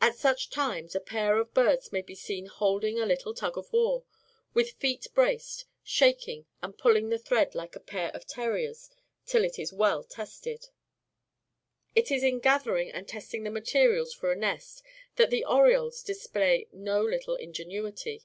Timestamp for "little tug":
3.06-3.56